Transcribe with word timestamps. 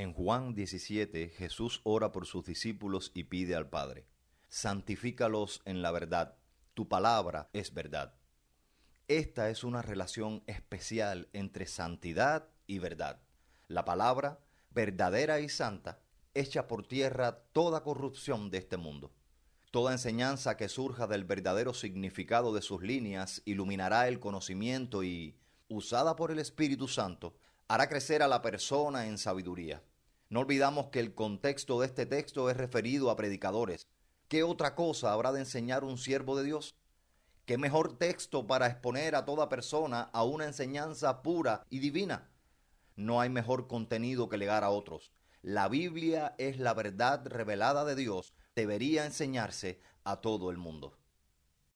En 0.00 0.14
Juan 0.14 0.54
17 0.54 1.28
Jesús 1.28 1.82
ora 1.84 2.10
por 2.10 2.24
sus 2.24 2.46
discípulos 2.46 3.10
y 3.12 3.24
pide 3.24 3.54
al 3.54 3.68
Padre, 3.68 4.06
santifícalos 4.48 5.60
en 5.66 5.82
la 5.82 5.90
verdad, 5.90 6.38
tu 6.72 6.88
palabra 6.88 7.50
es 7.52 7.74
verdad. 7.74 8.14
Esta 9.08 9.50
es 9.50 9.62
una 9.62 9.82
relación 9.82 10.42
especial 10.46 11.28
entre 11.34 11.66
santidad 11.66 12.48
y 12.66 12.78
verdad. 12.78 13.20
La 13.68 13.84
palabra, 13.84 14.40
verdadera 14.70 15.38
y 15.40 15.50
santa, 15.50 16.00
echa 16.32 16.66
por 16.66 16.88
tierra 16.88 17.42
toda 17.52 17.82
corrupción 17.82 18.48
de 18.50 18.56
este 18.56 18.78
mundo. 18.78 19.12
Toda 19.70 19.92
enseñanza 19.92 20.56
que 20.56 20.70
surja 20.70 21.08
del 21.08 21.24
verdadero 21.24 21.74
significado 21.74 22.54
de 22.54 22.62
sus 22.62 22.82
líneas 22.82 23.42
iluminará 23.44 24.08
el 24.08 24.18
conocimiento 24.18 25.04
y, 25.04 25.36
usada 25.68 26.16
por 26.16 26.30
el 26.30 26.38
Espíritu 26.38 26.88
Santo, 26.88 27.34
hará 27.68 27.86
crecer 27.86 28.22
a 28.22 28.28
la 28.28 28.40
persona 28.40 29.06
en 29.06 29.18
sabiduría. 29.18 29.82
No 30.30 30.40
olvidamos 30.40 30.86
que 30.90 31.00
el 31.00 31.12
contexto 31.12 31.80
de 31.80 31.86
este 31.86 32.06
texto 32.06 32.48
es 32.50 32.56
referido 32.56 33.10
a 33.10 33.16
predicadores. 33.16 33.88
¿Qué 34.28 34.44
otra 34.44 34.76
cosa 34.76 35.12
habrá 35.12 35.32
de 35.32 35.40
enseñar 35.40 35.82
un 35.82 35.98
siervo 35.98 36.36
de 36.36 36.44
Dios? 36.44 36.76
¿Qué 37.46 37.58
mejor 37.58 37.98
texto 37.98 38.46
para 38.46 38.68
exponer 38.68 39.16
a 39.16 39.24
toda 39.24 39.48
persona 39.48 40.02
a 40.02 40.22
una 40.22 40.44
enseñanza 40.44 41.22
pura 41.22 41.66
y 41.68 41.80
divina? 41.80 42.30
No 42.94 43.20
hay 43.20 43.28
mejor 43.28 43.66
contenido 43.66 44.28
que 44.28 44.36
legar 44.36 44.62
a 44.62 44.70
otros. 44.70 45.10
La 45.42 45.68
Biblia 45.68 46.36
es 46.38 46.60
la 46.60 46.74
verdad 46.74 47.26
revelada 47.26 47.84
de 47.84 47.96
Dios, 47.96 48.32
debería 48.54 49.06
enseñarse 49.06 49.80
a 50.04 50.20
todo 50.20 50.52
el 50.52 50.58
mundo. 50.58 50.96